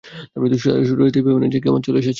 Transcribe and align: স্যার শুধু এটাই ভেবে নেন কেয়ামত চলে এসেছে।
স্যার 0.03 0.77
শুধু 0.85 1.01
এটাই 1.05 1.21
ভেবে 1.21 1.39
নেন 1.39 1.51
কেয়ামত 1.53 1.81
চলে 1.83 1.97
এসেছে। 1.97 2.09